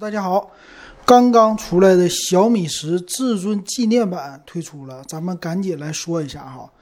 [0.00, 0.50] 大家好，
[1.04, 6.72] 刚刚出来的小米十至尊纪念版推出了，咱们赶紧来说一下哈。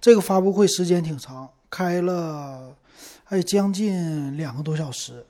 [0.00, 2.74] 这个发布会时间挺长，开了
[3.22, 5.24] 还将近两个多小时，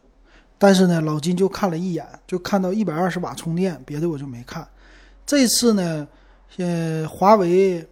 [0.56, 4.66] 但是呢，老金就看了一眼，就看到一百二十瓦充电，别的我就没看。
[5.26, 6.08] 这次呢，
[6.56, 7.86] 呃，华为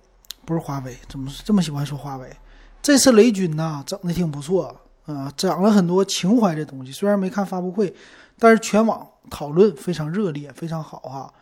[0.47, 2.35] 不是华为，怎么这么喜欢说华为？
[2.81, 4.75] 这次雷军呐，整的挺不错
[5.05, 6.91] 啊，讲了很多情怀的东西。
[6.91, 7.95] 虽然没看发布会，
[8.39, 9.09] 但是全网。
[9.31, 11.33] 讨论非常热烈，非常好哈。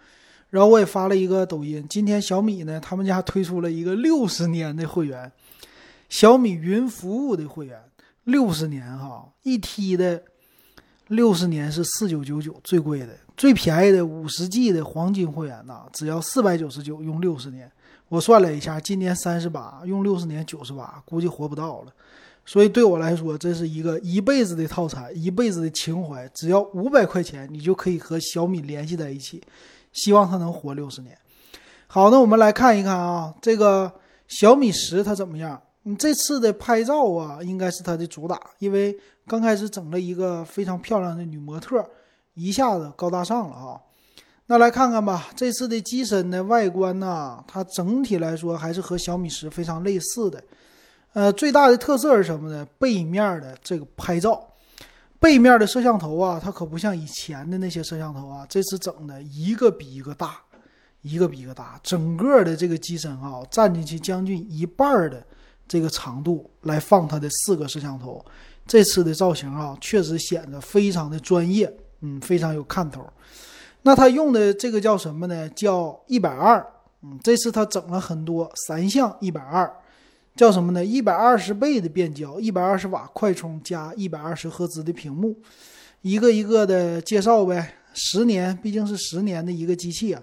[0.50, 5.30] 然后我也发了一个抖音，今天小米呢，他们家推出了一个六十年的会员，
[6.08, 7.76] 小米云服务的会员，
[8.22, 10.22] 六十年哈，一 T 的
[11.08, 17.70] 六十年是四九九九，最贵的，最便宜的五十 G 的黄金会员呐，只要四百九十九，用六十年。
[18.08, 21.92] 我算了一下，今年三十八，用六十年九十八，估计活不到了。
[22.44, 26.28] 所以对我来说，这是一个一辈子的套餐，一辈子的情怀。
[26.34, 29.42] 只要五百块钱，你就可以和小米联系在一起。
[29.92, 31.16] 希望它能活六十年。
[31.86, 33.92] 好，那我们来看一看啊，这个
[34.26, 35.60] 小米十它怎么样？
[35.82, 41.84] 你这次的拍照啊，应该是它的主打，因为刚开始整了一个非常漂亮的女模特，
[42.34, 43.80] 一下子高大上了啊。
[44.46, 50.42] 那来看看吧，这次的机身的外观呢，它整体来说还是和小米十非常类似的。
[51.14, 52.66] 呃，最大的特色是什么呢？
[52.78, 54.48] 背面的这个拍照，
[55.20, 60.38] 背面的摄像头啊，它可不像以前的那些摄像头啊，这次整的一个比一个大，
[61.02, 65.22] 一个比一个大，整个的这个机身啊，占进去将近一半的
[65.68, 68.24] 这个长度来放它的四个摄像头，
[68.66, 73.06] 这次的造型啊，确实显得非常的专业，嗯，非常有看头。
[73.82, 75.46] 那它用的这个叫什么呢？
[75.50, 76.66] 叫一百二，
[77.02, 79.70] 嗯，这次它整了很多三项一百二。
[80.34, 80.82] 叫什么呢？
[80.82, 85.36] 一百二十倍的变焦，一百二十瓦快充加一百二十赫兹的屏幕，
[86.00, 87.74] 一个一个的介绍呗。
[87.92, 90.22] 十年毕竟是十年的一个机器啊，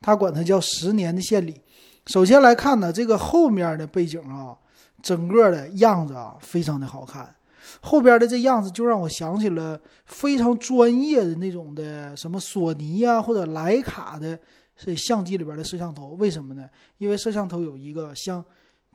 [0.00, 1.60] 他管它叫十年的献礼。
[2.06, 4.56] 首先来看呢，这个后面的背景啊，
[5.02, 7.34] 整个的样子啊，非常的好看。
[7.80, 14.38] 后边的这样子就让我想起了非常专业的那种的什么索尼呀或者徕卡的
[14.76, 16.10] 这相机里边的摄像头。
[16.10, 16.70] 为什么呢？
[16.98, 18.44] 因为摄像头有一个像。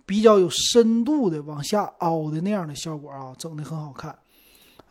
[0.05, 4.17] 比较有深度的往下凹的那样的效果啊，整的很好看。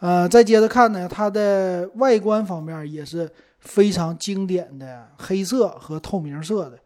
[0.01, 3.31] 呃，再接着看呢，它的外观方面也是
[3.61, 6.79] 非常经典的黑色和透明色的，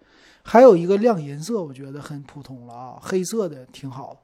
[0.42, 4.22] 还有一个亮银色，我觉得很普通了啊，黑色的挺好。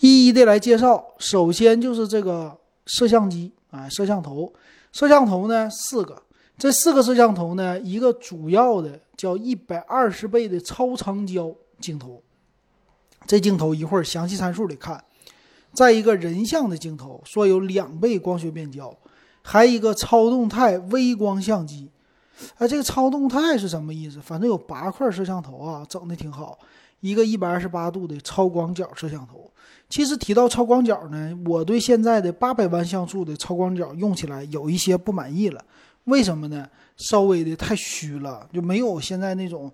[0.00, 4.52] 一一的来介绍，首先就是这个摄像机啊，摄像头，
[4.92, 6.22] 摄像头呢四个，
[6.56, 12.22] 这四个摄像头呢，一个主要的叫一百二十倍的超长焦镜头。
[13.26, 15.02] 这镜头一会儿详细参数里看，
[15.72, 18.96] 再一个人像的镜头，说有两倍光学变焦，
[19.42, 21.90] 还一个超动态微光相机。
[22.58, 24.20] 哎，这个超动态是什么意思？
[24.20, 26.58] 反正有八块摄像头啊，整的挺好。
[27.00, 29.50] 一个一百二十八度的超广角摄像头。
[29.88, 35.64] 其实提到超广角呢，我对现在的八百万像素的超广角用起来有一些不满意了。
[36.04, 36.66] 为什么呢？
[36.96, 39.70] 稍微的太虚了，就没有现在那种。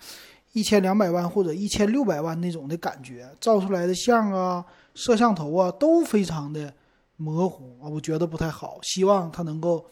[0.53, 4.65] 一千两百万或者一千六百万那种的感觉，照出来的像啊、
[4.95, 6.73] 摄像头啊都非常的
[7.17, 8.79] 模糊啊，我觉得不太好。
[8.83, 9.85] 希望它能够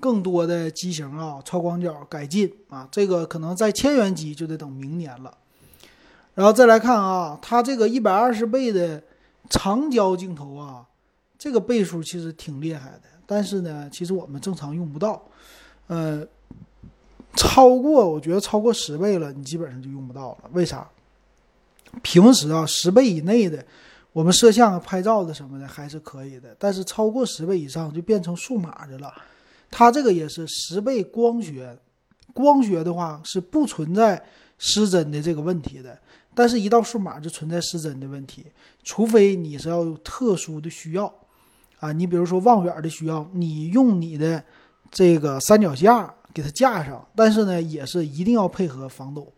[0.00, 5.32] 更多的机型啊、超广角改进啊，这个可能在千元机就得等明年了。
[6.34, 9.00] 然后再来看啊，它这个一百二十倍的
[9.48, 10.84] 长焦镜头啊，
[11.38, 15.22] 这个倍数其实挺厉害的，但是呢，其实我们正常用不到，
[15.86, 16.26] 呃。
[17.36, 20.50] 超过我觉得超过十倍了，你基本上就用不到了。
[20.52, 20.86] 为啥？
[22.02, 23.64] 平时啊，十倍以内的，
[24.12, 26.54] 我们摄像、拍照的什么的还是可以的。
[26.58, 29.12] 但是超过十倍以上就变成数码的了。
[29.70, 31.76] 它这个也是十倍光学，
[32.34, 34.22] 光学的话是不存在
[34.58, 35.98] 失真的这个问题的。
[36.34, 38.46] 但是，一到数码就存在失真的问题，
[38.82, 41.12] 除非你是要有特殊的需要
[41.78, 44.42] 啊，你比如说望远的需要，你用你的
[44.90, 46.12] 这个三脚架。
[46.32, 49.32] 给它架上，但是呢，也是一定要配合防抖。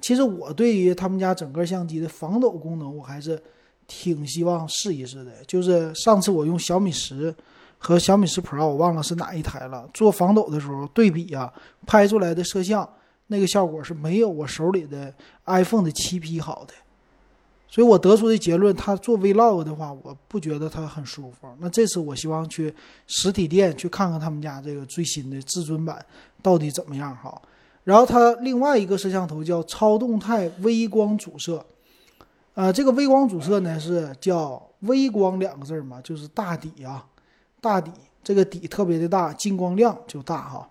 [0.00, 3.40] 其实我对于他们家整个相机的防抖功能，我还是
[3.86, 5.32] 挺希望试一试的。
[5.46, 7.34] 就是上次我用小米十
[7.78, 11.52] 和小米十 Pro，我忘了是哪一台了，做防抖的时候对比啊，
[11.86, 12.88] 拍出来的摄像
[13.28, 15.14] 那个效果是没有我手里的
[15.46, 16.74] iPhone 的七 P 好的。
[17.68, 21.48] 所以我得出的结论，他做 Vlog 的话，我不觉得他很舒服。
[21.58, 22.74] 那这次我希望去
[23.06, 26.04] 实体店去看看他们家这个最新的至尊版
[26.42, 27.40] 到底怎么样哈。
[27.84, 31.64] 然后它另外一个摄像头叫超动态微光主摄，
[32.54, 37.06] 呃，这个微光主摄呢是叫微光两个字嘛，就是大底啊，
[37.60, 37.90] 大底
[38.22, 40.68] 这个底特别的大，进光量就大哈。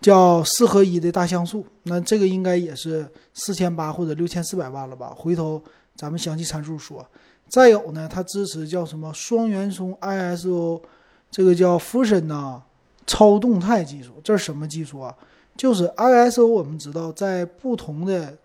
[0.00, 5.14] 叫四合一的大像素，那这个应该也是四千八或者六千四百万了吧？
[5.16, 5.62] 回头
[5.96, 7.06] 咱们详细参数说。
[7.48, 10.82] 再有呢，它支持叫什么双元松 ISO，
[11.30, 12.62] 这个叫 Fusion 呐
[13.06, 15.14] 超动态技术，这是什么技术啊？
[15.56, 18.36] 就是 ISO，我们知道在不同的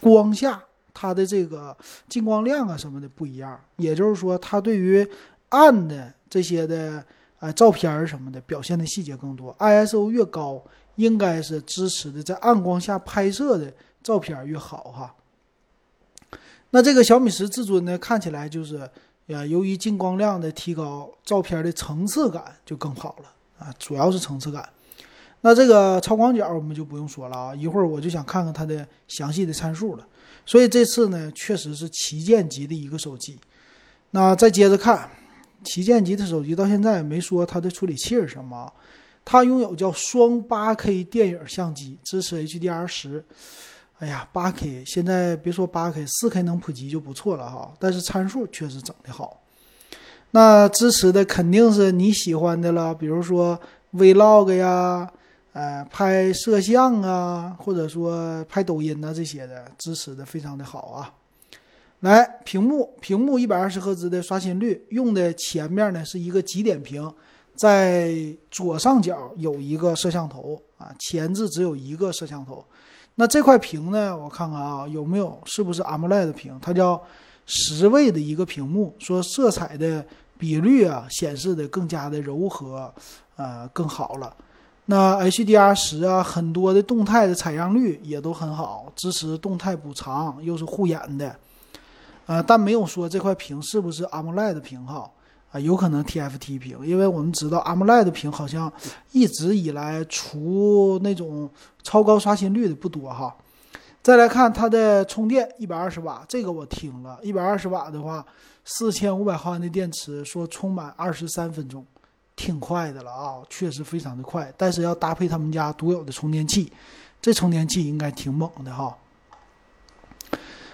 [0.00, 0.62] 光下，
[0.94, 1.76] 它的这个
[2.08, 5.06] 进光量啊什么的不一样，也就是说，它对于
[5.50, 7.04] 暗的这些的
[7.40, 9.54] 呃照片什么的表现的细节更多。
[9.58, 10.62] ISO 越高，
[10.96, 13.72] 应该是支持的在暗光下拍摄的
[14.02, 15.14] 照片越好哈。
[16.70, 18.88] 那这个小米十至尊呢，看起来就是，
[19.26, 24.68] 呃，由于进光量的提高，照片的层次感就更好了啊，主要是层次感。
[25.40, 30.06] 那这个超广角我们就不用说了啊，一会儿我就想看看它的详细的参数了。
[30.44, 33.38] 所以这次呢，确实是旗舰级的一个手机。
[34.10, 35.08] 那再接着看，
[35.62, 38.72] 旗舰级的手机到现在没说它的处理器是什么，
[39.24, 43.24] 它拥有叫双八 K 电影相机，支持 HDR 十。
[43.98, 47.72] 哎呀，八 K 现在别说八 K，四 K 能普及就不错了哈。
[47.78, 49.40] 但是参数确实整得好。
[50.30, 53.58] 那支持的肯定是你喜欢的了，比如说
[53.94, 55.10] Vlog 呀，
[55.52, 61.14] 呃，拍摄像啊，或者说拍抖音呐这些的，支持的非常的好啊。
[62.00, 67.12] 来，屏幕，屏幕一百二十赫兹的刷新率，用的前面呢是一个极点屏，
[67.56, 68.14] 在
[68.50, 72.64] 左上角有一个摄像头啊，前置只有一个摄像头。
[73.16, 74.16] 那这块屏呢？
[74.16, 76.56] 我看看啊，有没有是不是 AMOLED 屏？
[76.62, 77.02] 它叫
[77.50, 80.04] 十位的一个屏幕，说色彩的
[80.36, 82.92] 比率啊显示的更加的柔和，
[83.36, 84.36] 呃，更好了。
[84.84, 91.34] 那 HDR 十啊，很多的动态的采样率也都很好，支持动态补偿，又是护眼的，
[92.26, 95.10] 呃，但没有说这块屏是不是 AMOLED 屏哈。
[95.50, 98.70] 啊，有可能 TFT 屏，因为我们知道 AMOLED 屏好像
[99.12, 101.48] 一直以来除那种
[101.82, 103.34] 超高刷新率的不多哈。
[104.08, 108.24] 再来看它的充电，一百二十瓦，这个我听了，一百二十瓦的话，
[108.64, 111.84] 四千五百毫安的电池，说充满二十三分钟，
[112.34, 114.50] 挺快的了啊，确实非常的快。
[114.56, 116.72] 但是要搭配他们家独有的充电器，
[117.20, 118.96] 这充电器应该挺猛的哈。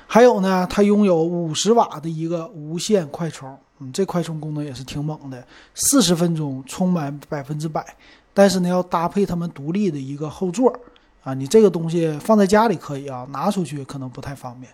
[0.07, 3.59] 还有呢，它拥有五十瓦的一个无线快充。
[3.81, 5.45] 嗯，这快充功能也是挺猛的，
[5.75, 7.85] 四十分钟充满百分之百。
[8.33, 10.73] 但是呢，要搭配他们独立的一个后座
[11.25, 14.71] 啊，你这个东西放在家里可以啊，拿出去可能不太方便。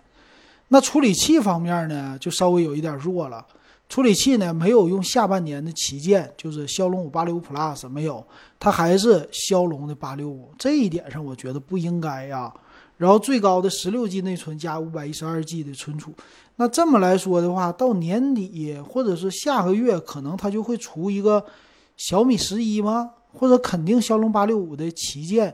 [0.67, 3.43] 那处理器方面呢，就稍微有一点弱了。
[3.89, 8.25] 处理器呢，没有用下半年的旗舰，就是骁龙五八六五 Plus 没有，
[8.59, 10.51] 它还是骁龙的八六五。
[10.57, 12.53] 这一点上，我觉得不应该呀。
[12.97, 16.13] 然后最高的十六 G 内存加五百一十二 G 的存储。
[16.55, 21.43] 那这么来说的话，到年底或者是下个月，可能它就会出一个
[21.97, 23.09] 小米十一吗？
[23.33, 25.53] 或者肯定骁龙八六五的旗舰，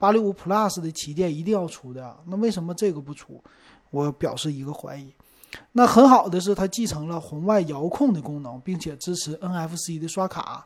[0.00, 2.16] 八六五 Plus 的旗舰一定要出的。
[2.24, 3.40] 那为什么这个不出？
[3.90, 5.12] 我表示一个怀疑。
[5.72, 10.64] 那很好的是，它继承了红外遥控的功能，并且支持 NFC 的刷卡，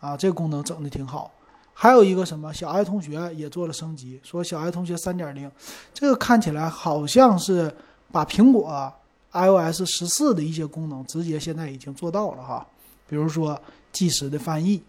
[0.00, 1.30] 啊，这个功能整的挺好。
[1.72, 5.50] 还有一个什么，小爱同学也做了升级，说小爱同学三点零，
[5.94, 7.74] 这个看起来好像是
[8.10, 8.92] 把苹果。
[9.34, 12.66] iOS 十四的一些功能直接现在已经做到了哈，
[13.08, 13.58] 比如说
[13.90, 14.82] 即时的翻译，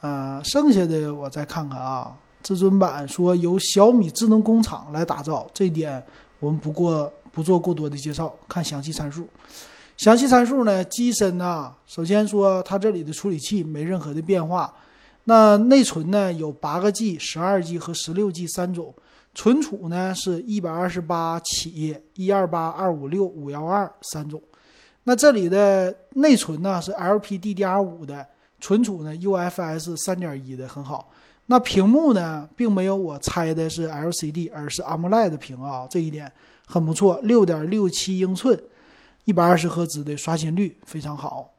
[0.00, 2.16] 呃，剩下的我再看看啊。
[2.44, 6.00] 至尊版说由小米智能工厂来打造，这点
[6.38, 9.26] 我们不过不做过多的介绍，看详细参数。
[9.96, 14.72] 详细参数呢，机身呢，首先说它这里的处理器没任何的变化，
[15.24, 18.94] 那内存呢有八个 G、十二 G 和十六 G 三种。
[19.36, 24.40] 存储呢是一百二十八起，一二八、二五六、五幺二三种。
[25.02, 28.24] 那这里的内存呢是 LPDDR5 的，
[28.60, 31.10] 存储呢 UFS 三点一的，很好。
[31.46, 36.30] 那屏幕呢，并没有我猜的是 LCD，而是 AMOLED 屏啊，这一点
[36.66, 37.20] 很不错。
[37.22, 38.58] 六点六七英寸，
[39.24, 41.52] 一百二十赫兹的刷新率非常好。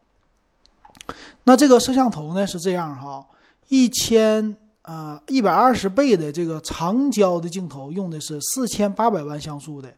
[1.44, 3.26] 那这个摄像头呢是这样哈，
[3.70, 4.58] 一千。
[4.86, 9.92] 啊，一百二十倍的这个长焦的镜头用的是四千八百万像素的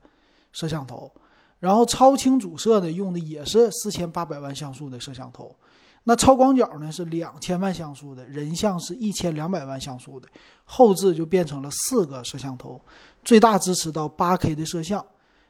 [0.54, 1.12] 摄像头，
[1.60, 5.56] 然后超清主摄呢用的也是四千八百万像素的摄像头，
[6.04, 10.28] 那超广角呢是两千万像素的，人像是一千两百万像素的，
[10.66, 12.80] 后置就变成了四个摄像头，
[13.24, 15.06] 最大支持到八 K 的摄像，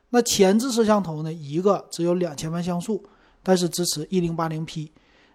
[0.10, 3.04] 那前置摄像头呢一个只有两千万像素，
[3.44, 4.92] 但是支持一零八零 P。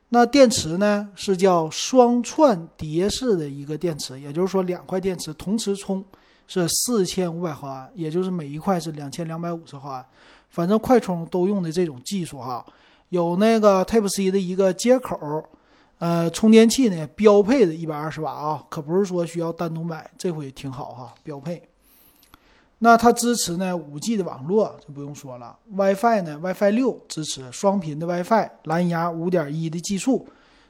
[0.09, 6.05] 那电池呢是叫双串叠式的一个电池，也就是说两块电池同时充
[6.47, 10.05] 是四千五百毫安，也就是每一块是两千两百五十毫安。
[10.51, 12.65] 反正快充都用的这种技术哈，
[13.09, 15.43] 有那个 Type C 的一个接口，
[15.99, 21.63] 呃，充电器呢标配的一百二十瓦啊，可不是说需要单独买，这回挺好哈，标配。
[22.81, 25.57] 那它支持呢五 G 的网络，就不用说了。
[25.71, 30.29] WiFi 呢，WiFi 六支持双频的 WiFi，蓝牙五点一的技术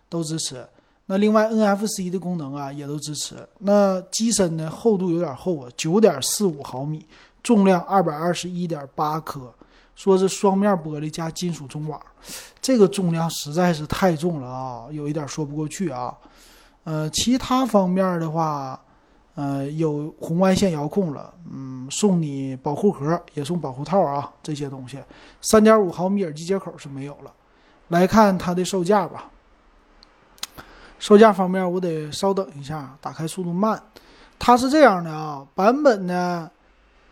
[0.08, 0.64] 都支持。
[1.06, 3.36] 那另外 NFC 的功能啊也都支持。
[3.58, 7.06] 那机身呢厚度有点厚啊，九点四五毫米，
[7.42, 9.52] 重量二百二十一点八克，
[9.94, 12.00] 说是双面玻璃加金属中网，
[12.60, 16.16] 这个重量实在是太重了啊，有一点说不过去啊。
[16.84, 18.80] 呃，其他方面的话。
[19.34, 24.98] 呃，有红外线遥控了，嗯，送你保护盒，也送保护套啊，这些东西。
[25.40, 27.32] 三点五毫米耳机接口是没有了。
[27.88, 29.30] 来看它的售价吧。
[31.02, 33.82] 售价方面，我得稍等一下，打开速度慢。
[34.38, 36.48] 它是这样的啊，版本呢，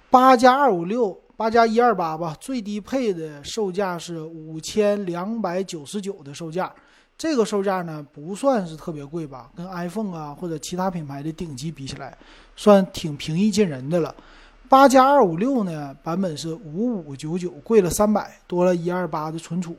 [0.08, 6.72] 八加二五六，八加一二八吧，最低配的售价是五千两百九十九的售价。
[7.18, 12.16] 这个售价呢不算是特别贵吧，跟 iPhone 啊或者其他品牌的顶级比起来，
[12.54, 14.14] 算挺平易近人的了。
[14.68, 19.74] 八加二五六呢版本是五五九九，贵了三百，多了一二八的存储。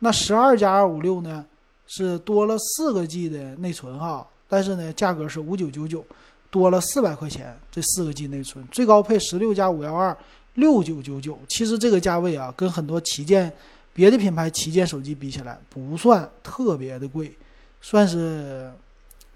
[0.00, 1.46] 那十二加二五六呢
[1.86, 6.04] 是多了四个 G 的内存哈，但是呢价格是五九九九，
[6.50, 7.56] 多了四百块钱。
[7.70, 10.16] 这四个 G 内存，最高配十六加五幺二
[10.54, 11.38] 六九九九。
[11.48, 13.52] 其实这个价位啊，跟很多旗舰。
[13.96, 17.32] 别的品牌旗舰手机比起来不算特别的贵，
[17.80, 18.68] 算是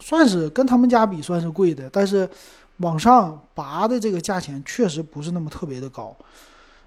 [0.00, 2.28] 算是跟他们家比算是贵的，但是
[2.78, 6.12] 往上拔的这个价钱确实不是那么特别的高。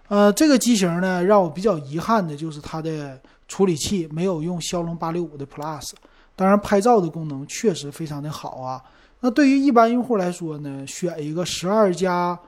[0.10, 3.18] 呃，这个机型呢让我比较遗憾的就是它的
[3.52, 5.92] 处理器没有用骁龙八六五的 Plus，
[6.38, 8.82] 当然拍照的功能确实非常的好啊。
[9.20, 12.40] 那对于一般用户来说呢，选一个十二加。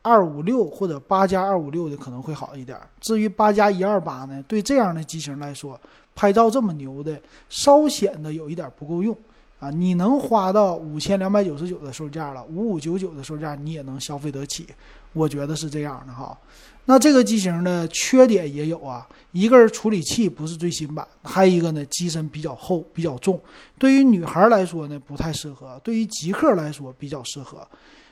[0.00, 2.78] 二五六或者八加二五六的可能会好一点。
[3.00, 5.78] 至于八加一二八呢，对这样的机型来说，
[6.14, 9.14] 拍照这么牛的，稍显得有一点不够用
[9.58, 9.68] 啊。
[9.70, 14.66] 你能花到五千两百九十九的售价了，五五九九的售价你也能消费得起，
[15.12, 16.34] 我觉得是这样的哈。
[16.90, 23.38] 那这个机型的缺点也有啊，一个是处理器不是最新版，还有一个呢机身比较厚比较重，
[23.78, 27.68] 对于女孩来说呢不太适合，对于极客来说比较适合。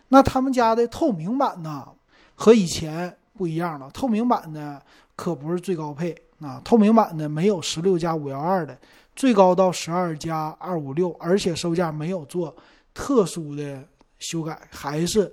[0.09, 1.89] 那他们家的透明版呢，
[2.35, 3.91] 和以前不一样了。
[3.95, 4.79] 透明版呢
[5.15, 8.79] 可不是最高配啊，透明版呢没有十六加五幺二的，
[9.15, 12.55] 最高到十二加二五六，而且售价没有做
[12.93, 13.83] 特殊的
[14.19, 15.33] 修改，还是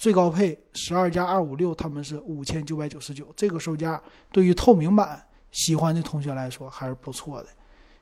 [0.00, 4.02] 最高配十二加二五六，他们是五千九百九十九，这个售价
[4.32, 7.48] 对于透明版喜欢的同学来说还是不错的。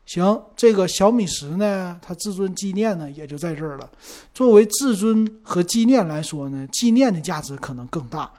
[0.06, 3.90] 行，这个小米十呢，它至尊纪念呢也就在这儿了。
[4.32, 8.30] 作为至尊和纪念来说呢，纪念的价值可能更大，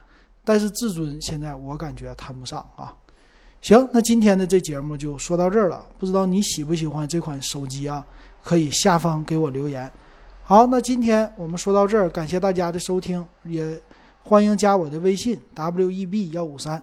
[0.42, 2.96] 但是至尊现在我感觉谈不上啊。
[3.60, 5.86] 行，那今天的这节目就说到这儿了。
[5.98, 8.02] 不知道你喜不喜欢这款手机啊？
[8.42, 9.92] 可以下方给我留言。
[10.50, 13.80] 好，那今天我们说到这儿，感谢大家的收听，也
[14.24, 16.82] 欢迎加我的微信 w e b 幺五三。